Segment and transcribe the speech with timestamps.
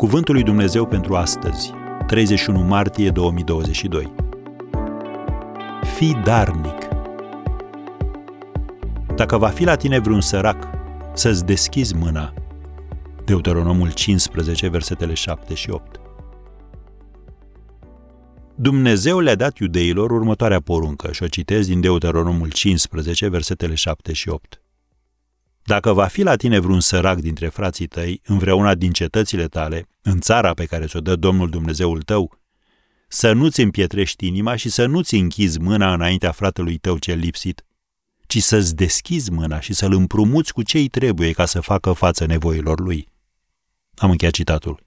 [0.00, 1.72] Cuvântul lui Dumnezeu pentru astăzi,
[2.06, 4.12] 31 martie 2022.
[5.96, 6.88] Fii darnic.
[9.14, 10.68] Dacă va fi la tine vreun sărac,
[11.14, 12.34] să-ți deschizi mâna.
[13.24, 16.00] Deuteronomul 15, versetele 7 și 8.
[18.54, 24.28] Dumnezeu le-a dat iudeilor următoarea poruncă și o citez din Deuteronomul 15, versetele 7 și
[24.28, 24.59] 8.
[25.64, 29.88] Dacă va fi la tine vreun sărac dintre frații tăi, în vreuna din cetățile tale,
[30.02, 32.38] în țara pe care ți-o dă Domnul Dumnezeul tău,
[33.08, 37.64] să nu-ți împietrești inima și să nu-ți închizi mâna înaintea fratelui tău cel lipsit,
[38.26, 42.80] ci să-ți deschizi mâna și să-l împrumuți cu ce-i trebuie ca să facă față nevoilor
[42.80, 43.08] lui.
[43.94, 44.86] Am încheiat citatul.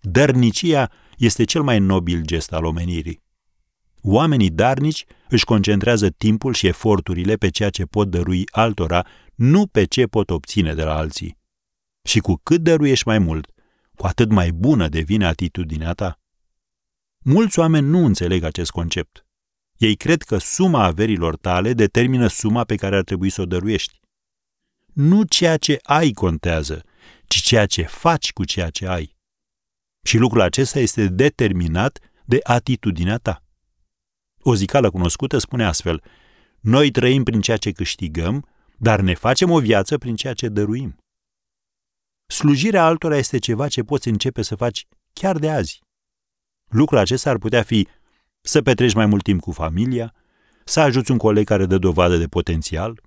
[0.00, 3.22] Dărnicia este cel mai nobil gest al omenirii.
[4.08, 9.84] Oamenii darnici își concentrează timpul și eforturile pe ceea ce pot dărui altora, nu pe
[9.84, 11.38] ce pot obține de la alții.
[12.02, 13.50] Și cu cât dăruiești mai mult,
[13.96, 16.20] cu atât mai bună devine atitudinea ta.
[17.24, 19.26] Mulți oameni nu înțeleg acest concept.
[19.76, 24.00] Ei cred că suma averilor tale determină suma pe care ar trebui să o dăruiești.
[24.92, 26.82] Nu ceea ce ai contează,
[27.26, 29.16] ci ceea ce faci cu ceea ce ai.
[30.02, 33.40] Și lucrul acesta este determinat de atitudinea ta.
[34.48, 36.02] O zicală cunoscută spune astfel,
[36.60, 40.96] noi trăim prin ceea ce câștigăm, dar ne facem o viață prin ceea ce dăruim.
[42.26, 45.82] Slujirea altora este ceva ce poți începe să faci chiar de azi.
[46.70, 47.88] Lucrul acesta ar putea fi
[48.40, 50.14] să petreci mai mult timp cu familia,
[50.64, 53.00] să ajuți un coleg care dă dovadă de potențial,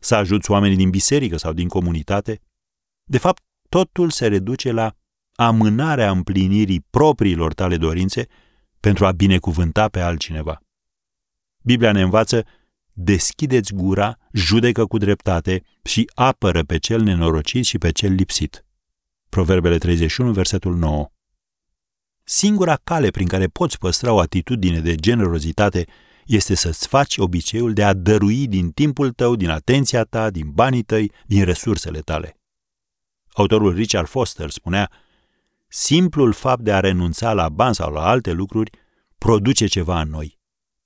[0.00, 2.40] să ajuți oamenii din biserică sau din comunitate.
[3.04, 4.94] De fapt, totul se reduce la
[5.34, 8.26] amânarea împlinirii propriilor tale dorințe
[8.80, 10.62] pentru a binecuvânta pe altcineva.
[11.62, 12.44] Biblia ne învață,
[12.92, 18.64] deschideți gura, judecă cu dreptate și apără pe cel nenorocit și pe cel lipsit.
[19.28, 21.10] Proverbele 31, versetul 9.
[22.24, 25.86] Singura cale prin care poți păstra o atitudine de generozitate
[26.26, 30.82] este să-ți faci obiceiul de a dărui din timpul tău, din atenția ta, din banii
[30.82, 32.36] tăi, din resursele tale.
[33.32, 34.90] Autorul Richard Foster spunea,
[35.68, 38.70] simplul fapt de a renunța la bani sau la alte lucruri
[39.18, 40.40] produce ceva în noi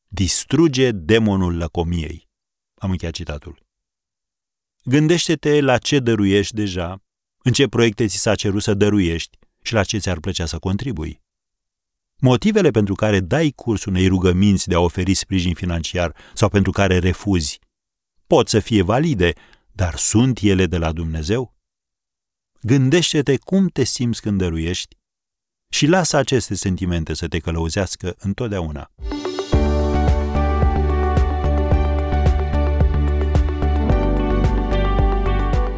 [0.08, 2.28] distruge demonul lăcomiei.
[2.74, 3.64] Am încheiat citatul.
[4.84, 7.02] Gândește-te la ce dăruiești deja,
[7.42, 11.22] în ce proiecte ți s-a cerut să dăruiești și la ce ți-ar plăcea să contribui.
[12.20, 16.98] Motivele pentru care dai curs unei rugăminți de a oferi sprijin financiar sau pentru care
[16.98, 17.58] refuzi
[18.26, 19.32] pot să fie valide,
[19.72, 21.54] dar sunt ele de la Dumnezeu?
[22.60, 24.96] Gândește-te cum te simți când dăruiești
[25.68, 28.90] și lasă aceste sentimente să te călăuzească întotdeauna.